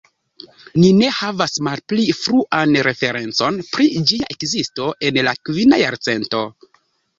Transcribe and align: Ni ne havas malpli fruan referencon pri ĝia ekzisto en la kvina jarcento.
Ni 0.77 0.85
ne 1.01 1.09
havas 1.17 1.57
malpli 1.67 2.05
fruan 2.21 2.73
referencon 2.89 3.61
pri 3.77 3.87
ĝia 4.13 4.31
ekzisto 4.37 4.91
en 5.11 5.23
la 5.31 5.37
kvina 5.45 5.83
jarcento. 5.85 6.45